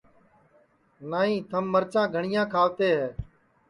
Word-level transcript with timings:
نائی 1.09 1.33
تھم 1.49 1.65
مَرچا 1.73 2.01
گھٹیا 2.13 2.43
کھاوتے 2.51 2.89
ہے 2.97 3.07